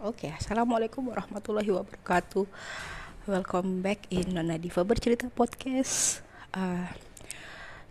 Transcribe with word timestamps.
Oke, 0.00 0.32
assalamualaikum 0.32 1.12
warahmatullahi 1.12 1.68
wabarakatuh. 1.68 2.48
Welcome 3.28 3.84
back 3.84 4.08
in 4.08 4.32
Nona 4.32 4.56
Diva 4.56 4.80
bercerita 4.80 5.28
podcast. 5.28 6.24
Uh, 6.56 6.88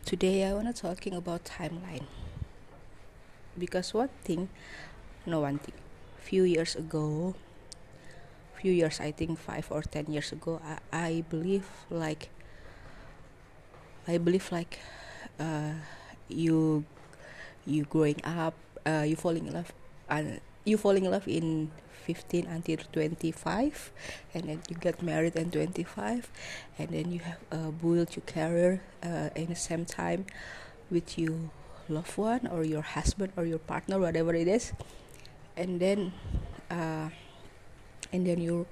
today 0.09 0.41
I 0.41 0.57
wanna 0.57 0.73
talking 0.73 1.13
about 1.13 1.45
timeline 1.45 2.09
because 3.53 3.93
one 3.93 4.09
thing, 4.25 4.49
no 5.29 5.45
one 5.45 5.61
thing. 5.61 5.77
Few 6.17 6.49
years 6.49 6.73
ago, 6.73 7.37
few 8.57 8.73
years 8.73 8.97
I 8.97 9.13
think 9.13 9.37
five 9.37 9.69
or 9.69 9.85
ten 9.85 10.09
years 10.09 10.33
ago, 10.33 10.57
I, 10.65 10.81
I 10.89 11.11
believe 11.29 11.69
like 11.93 12.33
I 14.09 14.17
believe 14.17 14.49
like 14.49 14.81
uh, 15.37 15.77
you 16.25 16.89
you 17.69 17.85
growing 17.85 18.17
up, 18.25 18.57
uh, 18.81 19.05
you 19.05 19.13
falling 19.13 19.45
in 19.45 19.53
love, 19.53 19.69
and 20.09 20.41
you 20.69 20.77
falling 20.77 21.05
in 21.05 21.11
love 21.11 21.27
in 21.27 21.71
15 22.05 22.47
until 22.47 22.77
25 22.91 23.91
and 24.33 24.43
then 24.49 24.61
you 24.69 24.75
get 24.77 25.01
married 25.03 25.35
in 25.35 25.51
25 25.51 26.29
and 26.77 26.89
then 26.89 27.11
you 27.11 27.19
have 27.19 27.37
uh, 27.51 27.71
build 27.71 28.15
your 28.15 28.25
career 28.25 28.81
uh, 29.03 29.29
in 29.35 29.47
the 29.47 29.55
same 29.55 29.85
time 29.85 30.25
with 30.89 31.17
your 31.17 31.37
loved 31.87 32.17
one 32.17 32.47
or 32.47 32.63
your 32.63 32.81
husband 32.81 33.33
or 33.37 33.45
your 33.45 33.59
partner 33.59 33.99
whatever 33.99 34.33
it 34.33 34.47
is. 34.47 34.73
And 35.57 35.79
then 35.79 36.13
uh, 36.71 37.09
and 38.11 38.25
then 38.25 38.41
you 38.41 38.65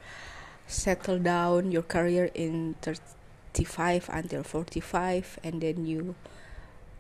settle 0.66 1.20
down 1.20 1.72
your 1.72 1.84
career 1.84 2.30
in 2.34 2.76
35 2.82 4.10
until 4.12 4.44
45 4.44 5.40
and 5.44 5.62
then 5.62 5.86
you 5.86 6.16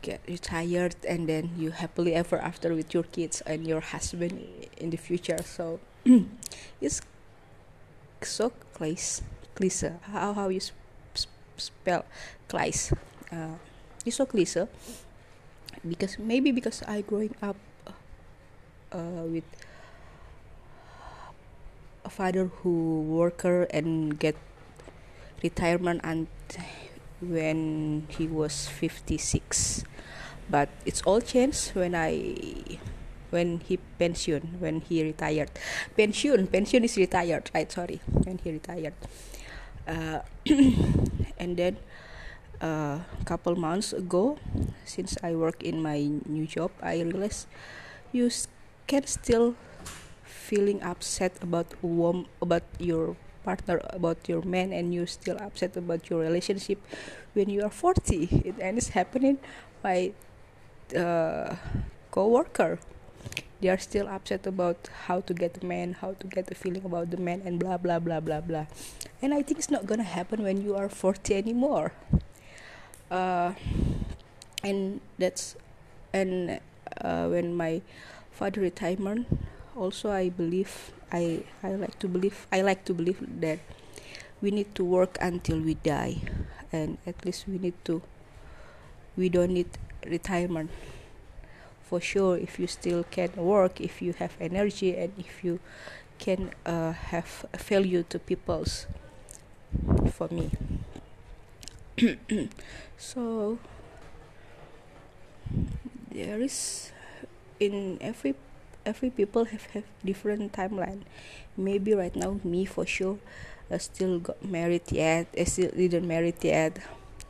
get 0.01 0.21
retired 0.27 0.95
and 1.07 1.27
then 1.27 1.51
you 1.57 1.71
happily 1.71 2.13
ever 2.13 2.37
after 2.37 2.73
with 2.73 2.93
your 2.93 3.03
kids 3.03 3.41
and 3.45 3.67
your 3.67 3.81
husband 3.81 4.43
in 4.77 4.89
the 4.89 4.97
future. 4.97 5.39
So 5.43 5.79
it's 6.81 7.01
so 8.21 8.51
cliche 8.73 9.21
cliche 9.53 9.93
how 10.09 10.33
how 10.33 10.49
you 10.49 10.61
spell 11.57 12.05
cliche 12.47 12.95
uh, 13.31 13.57
it's 14.05 14.17
so 14.17 14.25
cliche 14.25 14.67
because 15.87 16.17
maybe 16.17 16.51
because 16.51 16.81
I 16.87 17.01
growing 17.01 17.35
up 17.41 17.57
uh, 18.91 19.25
with 19.29 19.45
a 22.05 22.09
father 22.09 22.49
who 22.61 23.03
worker 23.03 23.67
and 23.69 24.17
get 24.17 24.35
retirement 25.43 26.01
and 26.03 26.27
when 27.21 28.07
he 28.09 28.27
was 28.27 28.67
56 28.67 29.83
but 30.49 30.69
it's 30.85 31.01
all 31.03 31.19
changed 31.21 31.75
when 31.75 31.95
I 31.95 32.79
when 33.29 33.59
he 33.59 33.77
pension 33.99 34.55
when 34.59 34.79
he 34.81 35.03
retired. 35.03 35.51
Pension 35.95 36.47
pension 36.47 36.83
is 36.83 36.95
retired 36.95 37.51
right? 37.53 37.71
Sorry 37.71 37.99
when 38.23 38.39
he 38.39 38.51
retired. 38.51 38.93
Uh, 39.87 40.19
and 41.39 41.57
then 41.57 41.77
a 42.61 42.65
uh, 42.65 42.99
couple 43.25 43.55
months 43.55 43.93
ago 43.93 44.37
since 44.85 45.15
I 45.21 45.35
work 45.35 45.61
in 45.61 45.81
my 45.81 46.09
new 46.25 46.47
job 46.47 46.71
I 46.81 47.01
realized 47.05 47.47
you 48.11 48.31
can 48.87 49.05
still 49.05 49.55
feeling 50.23 50.81
upset 50.81 51.37
about 51.41 51.75
wom- 51.83 52.27
about 52.41 52.63
your 52.79 53.15
partner 53.47 53.79
about 53.99 54.27
your 54.27 54.41
man 54.43 54.73
and 54.73 54.93
you 54.93 55.05
still 55.05 55.37
upset 55.39 55.77
about 55.77 56.09
your 56.09 56.19
relationship 56.19 56.79
when 57.33 57.49
you 57.49 57.63
are 57.63 57.69
40 57.69 58.53
and 58.59 58.77
it's 58.77 58.89
happening 58.89 59.39
by 59.81 60.11
uh, 60.95 61.55
co-worker. 62.11 62.79
They 63.61 63.69
are 63.69 63.77
still 63.79 64.07
upset 64.07 64.45
about 64.45 64.89
how 65.07 65.21
to 65.21 65.33
get 65.33 65.55
the 65.55 65.65
man 65.65 65.95
how 66.01 66.11
to 66.19 66.27
get 66.27 66.45
the 66.45 66.55
feeling 66.55 66.83
about 66.85 67.09
the 67.09 67.17
man 67.17 67.41
and 67.45 67.59
blah 67.59 67.77
blah 67.77 67.99
blah 67.99 68.19
blah 68.19 68.41
blah. 68.41 68.65
And 69.21 69.33
i 69.33 69.41
think 69.41 69.57
it's 69.57 69.71
not 69.71 69.87
gonna 69.89 70.09
happen 70.17 70.43
when 70.43 70.61
you 70.61 70.75
are 70.75 70.89
40 70.89 71.33
anymore. 71.33 71.93
Uh, 73.09 73.53
and 74.63 75.01
that's 75.17 75.55
and 76.13 76.59
uh, 77.01 77.25
when 77.27 77.55
my 77.55 77.81
father 78.31 78.61
retirement 78.61 79.25
also 79.75 80.11
i 80.11 80.29
believe 80.29 80.91
i 81.11 81.43
i 81.63 81.73
like 81.75 81.97
to 81.99 82.07
believe 82.07 82.47
i 82.51 82.61
like 82.61 82.83
to 82.85 82.93
believe 82.93 83.19
that 83.41 83.59
we 84.41 84.51
need 84.51 84.73
to 84.75 84.83
work 84.83 85.17
until 85.21 85.59
we 85.59 85.73
die. 85.75 86.21
And 86.71 86.97
at 87.07 87.25
least 87.25 87.47
we 87.47 87.57
need 87.57 87.73
to 87.85 88.01
we 89.15 89.29
don't 89.29 89.51
need 89.51 89.69
retirement. 90.05 90.69
For 91.83 92.01
sure 92.01 92.37
if 92.37 92.59
you 92.59 92.67
still 92.67 93.03
can 93.09 93.31
work 93.35 93.79
if 93.81 94.01
you 94.01 94.13
have 94.13 94.35
energy 94.39 94.95
and 94.95 95.13
if 95.17 95.43
you 95.43 95.59
can 96.19 96.51
uh, 96.65 96.91
have 96.91 97.45
value 97.55 98.03
to 98.09 98.19
people's 98.19 98.87
for 100.11 100.27
me. 100.29 100.51
So 102.97 103.59
there 106.11 106.41
is 106.41 106.91
in 107.59 107.97
every 108.01 108.33
every 108.87 109.11
people 109.11 109.43
have 109.45 109.67
have 109.75 109.83
different 110.03 110.55
timeline. 110.55 111.03
Maybe 111.59 111.93
right 111.93 112.15
now 112.15 112.39
me 112.43 112.63
for 112.63 112.87
sure 112.87 113.19
uh, 113.67 113.77
still 113.77 114.19
got 114.23 114.39
married 114.39 114.87
yet 114.91 115.27
I 115.35 115.43
still 115.43 115.71
didn't 115.75 116.07
married 116.07 116.39
yet. 116.41 116.79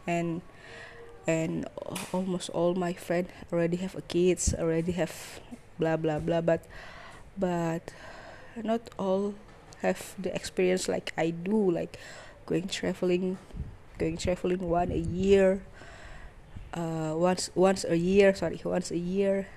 And 0.06 0.46
and 1.26 1.68
almost 2.14 2.54
all 2.54 2.78
my 2.78 2.94
friends 2.94 3.34
already 3.52 3.78
have 3.82 3.98
a 3.98 4.06
kids 4.06 4.54
already 4.54 4.94
have 4.94 5.42
blah 5.82 5.98
blah 5.98 6.22
blah. 6.22 6.46
But 6.46 6.62
but 7.36 7.92
not 8.62 8.90
all 8.98 9.34
have 9.82 10.14
the 10.22 10.34
experience 10.34 10.88
like 10.88 11.14
I 11.18 11.34
do 11.34 11.58
like 11.72 11.98
going 12.46 12.70
traveling 12.70 13.38
going 13.98 14.18
traveling 14.18 14.70
one 14.70 14.92
a 14.92 15.02
year 15.02 15.62
uh, 16.74 17.14
once 17.18 17.50
once 17.54 17.86
a 17.86 17.98
year 17.98 18.34
sorry 18.34 18.62
once 18.64 18.92
a 18.92 18.98
year 18.98 19.48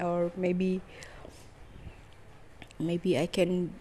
or 0.00 0.32
maybe 0.36 0.80
maybe 2.78 3.18
I 3.18 3.26
can 3.26 3.72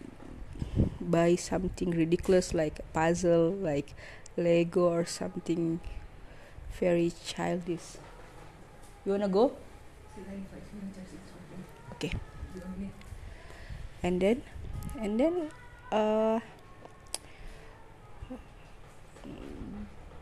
buy 1.00 1.36
something 1.36 1.92
ridiculous 1.92 2.54
like 2.54 2.80
a 2.80 2.88
puzzle 2.94 3.52
like 3.52 3.96
Lego 4.38 4.88
or 4.92 5.06
something 5.06 5.80
very 6.80 7.12
childish. 7.26 7.98
You 9.06 9.14
wanna 9.14 9.28
go? 9.28 9.56
Okay. 11.96 12.12
And 14.04 14.22
then, 14.22 14.42
and 15.00 15.20
then, 15.20 15.52
uh, 15.92 16.40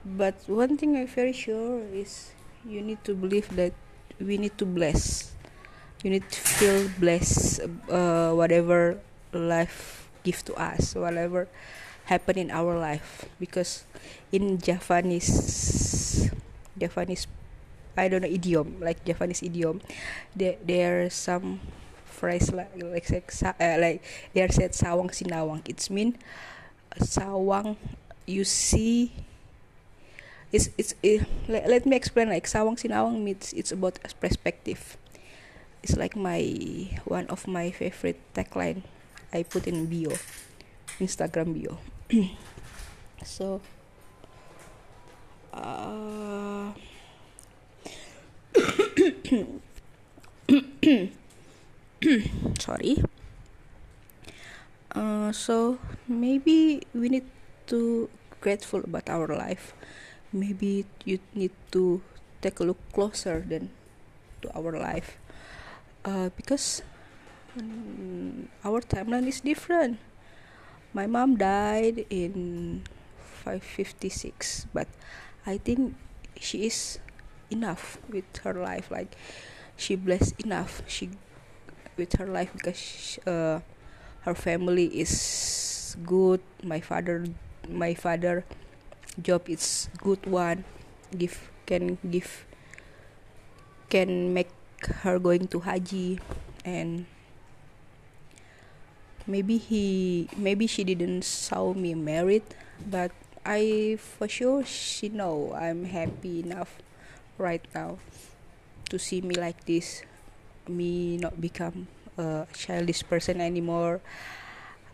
but 0.06 0.36
one 0.48 0.78
thing 0.78 0.98
I'm 0.98 1.08
very 1.08 1.34
sure 1.34 1.82
is 1.94 2.32
you 2.66 2.82
need 2.82 3.04
to 3.06 3.14
believe 3.14 3.56
that 3.56 3.74
we 4.20 4.38
need 4.38 4.58
to 4.58 4.66
bless. 4.66 5.37
You 6.04 6.12
need 6.12 6.30
to 6.30 6.40
feel 6.40 6.90
blessed, 7.00 7.62
uh, 7.90 8.32
whatever 8.34 9.00
life 9.34 10.10
give 10.24 10.46
to 10.46 10.54
us, 10.56 10.94
whatever 10.94 11.48
happen 12.06 12.38
in 12.38 12.52
our 12.52 12.78
life, 12.78 13.26
because 13.40 13.84
in 14.32 14.58
Javanese 14.58 16.30
Javanese 16.78 17.28
I 17.98 18.08
don't 18.08 18.22
know 18.22 18.30
idiom 18.30 18.78
like 18.80 19.04
Javanese 19.04 19.42
idiom 19.42 19.82
there 20.36 20.56
there 20.62 21.10
some 21.10 21.60
phrase 22.06 22.54
like 22.54 22.70
like 22.78 23.10
uh, 23.10 23.78
like 23.82 24.06
they 24.34 24.42
are 24.46 24.54
said 24.54 24.78
sawang 24.78 25.10
sinawang. 25.10 25.66
It's 25.66 25.90
mean 25.90 26.18
sawang 27.02 27.78
you 28.30 28.46
see 28.46 29.14
it's 30.54 30.70
it's 30.78 30.94
it, 31.02 31.26
let, 31.50 31.68
let 31.68 31.84
me 31.86 31.96
explain 31.98 32.30
like 32.30 32.46
sawang 32.46 32.78
sinawang 32.78 33.26
means 33.26 33.54
it's 33.54 33.74
about 33.74 33.98
perspective 34.22 34.98
it's 35.84 35.96
like 35.98 36.16
my 36.16 36.42
one 37.06 37.28
of 37.28 37.48
my 37.48 37.72
favorite 37.72 38.20
tagline 38.34 38.84
I 39.34 39.44
put 39.44 39.68
in 39.68 39.88
bio 39.88 40.16
Instagram 41.00 41.54
bio. 41.54 41.78
So 43.24 43.62
uh, 45.52 46.70
sorry. 52.60 53.02
Uh, 54.94 55.32
so 55.34 55.78
maybe 56.08 56.82
we 56.94 57.10
need 57.10 57.26
to 57.68 58.10
grateful 58.40 58.82
about 58.86 59.10
our 59.10 59.28
life. 59.28 59.74
Maybe 60.32 60.86
you 61.06 61.20
need 61.34 61.52
to 61.72 62.02
take 62.42 62.60
a 62.60 62.64
look 62.64 62.78
closer 62.94 63.42
than 63.42 63.70
to 64.42 64.54
our 64.54 64.78
life 64.78 65.18
uh, 66.06 66.30
because 66.36 66.82
um, 67.58 68.50
our 68.66 68.82
timeline 68.82 69.28
is 69.28 69.42
different. 69.42 70.00
My 70.94 71.08
mom 71.08 71.38
died 71.38 72.06
in 72.10 72.84
556 73.44 74.66
but 74.74 74.88
i 75.46 75.58
think 75.58 75.96
she 76.40 76.66
is 76.66 77.00
enough 77.50 77.98
with 78.10 78.26
her 78.44 78.54
life 78.54 78.92
like 78.92 79.16
she 79.78 79.96
blessed 79.96 80.34
enough. 80.44 80.82
She 80.88 81.10
with 81.98 82.14
her 82.18 82.28
life 82.28 82.52
because 82.54 82.78
she, 82.78 83.22
uh, 83.26 83.60
her 84.22 84.36
family 84.36 84.88
is 85.00 85.96
good. 86.06 86.42
My 86.64 86.80
father 86.82 87.26
my 87.70 87.94
father 87.94 88.46
job 89.22 89.50
is 89.50 89.90
good 89.98 90.26
one. 90.26 90.64
Give 91.16 91.36
can 91.66 91.98
give 92.10 92.46
can 93.90 94.34
make 94.34 94.50
her 95.04 95.20
going 95.20 95.48
to 95.48 95.60
haji 95.62 96.20
and 96.64 97.06
maybe 99.26 99.58
he 99.58 100.30
maybe 100.38 100.68
she 100.68 100.84
didn't 100.84 101.24
saw 101.24 101.74
me 101.74 101.94
married 101.94 102.44
but 102.86 103.12
i 103.46 103.98
for 104.00 104.28
sure 104.28 104.64
she 104.64 105.10
know 105.10 105.54
i'm 105.58 105.86
happy 105.86 106.40
enough 106.40 106.78
right 107.38 107.66
now 107.74 107.98
to 108.90 108.98
see 108.98 109.22
me 109.22 109.36
like 109.36 109.66
this 109.66 110.04
me 110.68 111.18
not 111.18 111.40
become 111.40 111.88
a 112.18 112.48
childish 112.54 113.04
person 113.08 113.40
anymore. 113.40 114.02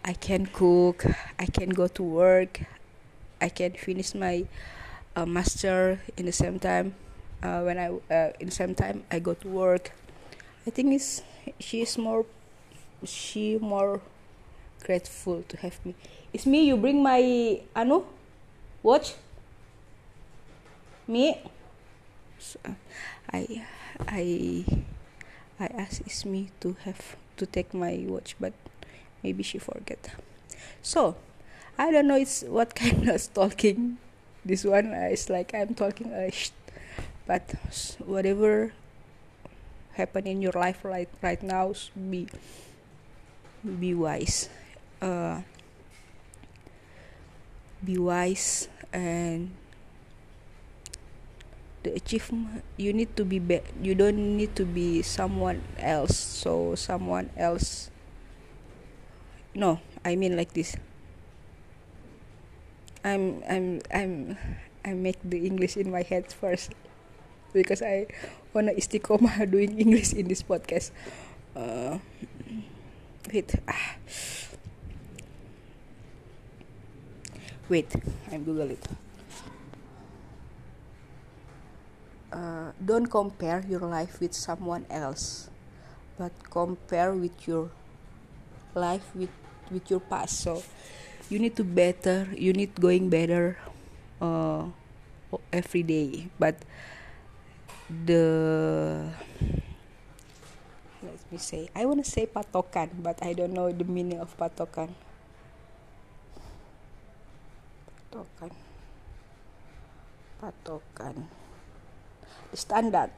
I 0.05 0.11
can 0.11 0.45
cook 0.47 1.05
i 1.39 1.45
can 1.45 1.69
go 1.69 1.87
to 1.87 2.03
work 2.03 2.59
i 3.39 3.47
can 3.47 3.71
finish 3.71 4.13
my 4.13 4.43
uh, 5.15 5.25
master 5.25 6.01
in 6.17 6.25
the 6.25 6.35
same 6.35 6.59
time 6.59 6.93
uh, 7.43 7.61
when 7.61 7.77
i 7.77 7.87
uh, 8.13 8.31
in 8.39 8.47
the 8.47 8.55
same 8.55 8.73
time 8.73 9.03
i 9.11 9.19
go 9.19 9.33
to 9.33 9.47
work 9.47 9.91
i 10.65 10.69
think 10.69 10.93
it's 10.93 11.21
she 11.59 11.81
is 11.81 11.97
more 11.97 12.25
she 13.05 13.57
more 13.59 14.01
grateful 14.83 15.43
to 15.47 15.57
have 15.57 15.79
me. 15.85 15.95
It's 16.33 16.45
me 16.45 16.65
you 16.67 16.77
bring 16.77 17.01
my 17.01 17.61
anu 17.75 18.03
watch. 18.83 19.15
Me. 21.07 21.41
So, 22.39 22.59
i 23.31 23.63
i 24.07 24.65
i 25.59 25.65
asked 25.67 26.25
me 26.25 26.51
to 26.59 26.75
have 26.83 27.15
to 27.37 27.45
take 27.45 27.73
my 27.73 28.03
watch 28.07 28.35
but 28.39 28.53
maybe 29.23 29.43
she 29.43 29.57
forget. 29.57 30.11
So 30.81 31.15
i 31.77 31.91
don't 31.91 32.07
know 32.07 32.15
it's 32.19 32.43
what 32.43 32.75
kind 32.81 33.07
of 33.09 33.33
talking 33.33 33.97
this 34.45 34.63
one. 34.63 34.91
Is 34.93 35.29
like 35.29 35.53
i'm 35.55 35.73
talking 35.75 36.11
a 36.11 36.31
sh- 36.31 36.51
but 37.25 37.55
whatever 38.03 38.73
happen 39.93 40.25
in 40.25 40.41
your 40.41 40.53
life 40.53 40.83
right 40.83 41.09
right 41.21 41.41
now 41.43 41.73
be 41.95 42.27
be 43.63 43.93
wise. 43.93 44.49
Uh, 45.01 45.41
be 47.83 47.97
wise 47.97 48.67
and 48.91 49.51
the 51.83 51.91
achievement 51.95 52.63
you 52.77 52.93
need 52.93 53.15
to 53.15 53.25
be, 53.25 53.39
be 53.39 53.59
you 53.81 53.95
don't 53.95 54.37
need 54.37 54.55
to 54.55 54.63
be 54.63 55.01
someone 55.01 55.61
else. 55.79 56.15
So 56.15 56.75
someone 56.75 57.29
else 57.35 57.89
no 59.55 59.79
i 60.03 60.15
mean 60.15 60.35
like 60.35 60.53
this. 60.53 60.75
I'm 63.03 63.43
i'm 63.47 63.81
i'm 63.93 64.37
i 64.85 64.93
make 64.95 65.19
the 65.23 65.45
english 65.45 65.75
in 65.75 65.91
my 65.91 66.01
head 66.03 66.31
first 66.31 66.71
because 67.53 67.81
i 67.81 68.05
wanna 68.53 68.73
istiqomah 68.73 69.45
doing 69.53 69.77
english 69.79 70.13
in 70.13 70.27
this 70.27 70.41
podcast. 70.43 70.91
Uh, 71.55 72.01
wait 73.31 73.53
ah. 73.69 73.95
wait 77.69 77.89
i'm 78.31 78.43
google 78.43 78.69
it. 78.69 78.83
Uh, 82.33 82.73
don't 82.81 83.05
compare 83.13 83.61
your 83.69 83.85
life 83.85 84.17
with 84.19 84.33
someone 84.33 84.89
else 84.89 85.53
but 86.17 86.31
compare 86.49 87.13
with 87.13 87.33
your 87.47 87.69
life 88.73 89.05
with 89.15 89.29
with 89.71 89.85
your 89.89 90.01
past. 90.01 90.41
So 90.41 90.61
you 91.29 91.39
need 91.39 91.55
to 91.57 91.63
better 91.63 92.27
you 92.33 92.53
need 92.53 92.73
going 92.79 93.09
better 93.09 93.57
uh, 94.21 94.69
every 95.51 95.83
day. 95.83 96.29
But 96.39 96.57
the 98.05 98.25
let 101.03 101.21
me 101.31 101.37
say 101.37 101.69
i 101.75 101.85
want 101.85 102.03
to 102.03 102.07
say 102.09 102.25
patokan 102.25 102.89
but 102.99 103.21
i 103.21 103.33
don't 103.33 103.53
know 103.53 103.69
the 103.71 103.85
meaning 103.85 104.19
of 104.19 104.33
patokan. 104.37 104.93
Patokan. 108.13 108.53
Patokan. 110.37 111.15
The 112.53 112.57
standard. 112.57 113.09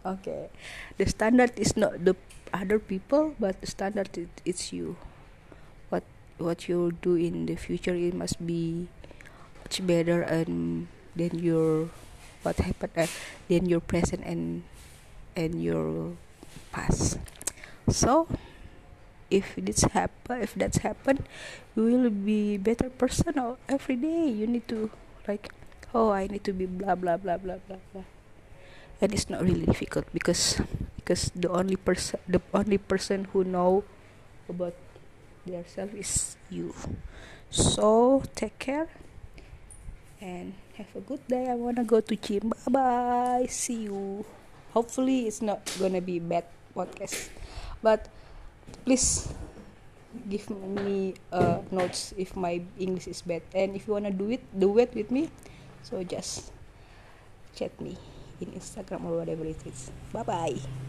Okay. 0.00 0.48
The 0.96 1.04
standard 1.04 1.52
is 1.60 1.76
not 1.76 2.00
the 2.00 2.16
other 2.48 2.80
people 2.80 3.36
but 3.36 3.60
the 3.60 3.68
standard 3.68 4.08
it, 4.16 4.32
it's 4.48 4.72
you. 4.72 4.96
What 5.92 6.08
what 6.40 6.64
you 6.64 6.96
do 7.04 7.12
in 7.20 7.44
the 7.44 7.60
future 7.60 7.92
it 7.92 8.16
must 8.16 8.40
be 8.40 8.88
much 9.60 9.84
better 9.84 10.24
and 10.24 10.88
than 11.12 11.36
your 11.44 11.92
what 12.48 12.56
happened 12.64 12.96
uh, 12.96 13.04
your 13.52 13.84
present 13.84 14.24
and 14.24 14.64
and 15.36 15.60
your 15.60 16.16
past. 16.72 17.20
So 17.92 18.24
if 19.28 19.52
this 19.60 19.84
happen 19.92 20.40
if 20.40 20.56
that's 20.56 20.80
happened 20.80 21.28
you 21.76 21.84
will 21.84 22.08
be 22.08 22.56
better 22.56 22.88
person 22.88 23.36
every 23.68 24.00
day. 24.00 24.32
You 24.32 24.48
need 24.48 24.64
to 24.72 24.88
like 25.28 25.52
oh 25.92 26.08
i 26.08 26.24
need 26.24 26.44
to 26.48 26.56
be 26.56 26.64
blah 26.64 26.96
blah 26.96 27.20
blah 27.20 27.36
blah 27.36 27.60
blah 27.68 27.84
blah. 27.92 28.08
And 28.98 29.12
it's 29.12 29.28
not 29.28 29.44
really 29.44 29.68
difficult 29.68 30.08
because 30.16 30.56
because 30.96 31.28
the 31.36 31.52
only 31.52 31.76
person 31.76 32.16
the 32.24 32.40
only 32.56 32.80
person 32.80 33.28
who 33.36 33.44
know 33.44 33.84
about 34.48 34.74
themselves 35.44 35.92
is 35.92 36.12
you. 36.48 36.72
So 37.52 38.24
take 38.32 38.58
care 38.58 38.88
and 40.20 40.54
have 40.76 40.90
a 40.96 41.00
good 41.00 41.22
day. 41.28 41.48
I 41.48 41.54
wanna 41.54 41.84
go 41.84 42.00
to 42.00 42.14
gym. 42.16 42.50
Bye 42.50 42.70
bye 42.72 43.46
see 43.48 43.88
you. 43.90 44.24
Hopefully 44.74 45.26
it's 45.26 45.42
not 45.42 45.64
gonna 45.78 46.00
be 46.02 46.18
bad 46.18 46.44
podcast. 46.74 47.30
But 47.82 48.08
please 48.84 49.28
give 50.28 50.48
me 50.50 51.14
uh, 51.32 51.60
notes 51.70 52.14
if 52.16 52.36
my 52.36 52.60
English 52.78 53.06
is 53.08 53.22
bad. 53.22 53.42
And 53.54 53.76
if 53.76 53.86
you 53.86 53.94
wanna 53.94 54.12
do 54.12 54.30
it 54.30 54.42
do 54.54 54.78
it 54.78 54.94
with 54.94 55.10
me. 55.10 55.30
So 55.82 56.02
just 56.04 56.52
chat 57.56 57.74
me 57.80 57.96
in 58.40 58.52
Instagram 58.54 59.04
or 59.06 59.18
whatever 59.18 59.44
it 59.44 59.60
is. 59.66 59.90
Bye 60.12 60.22
bye 60.26 60.58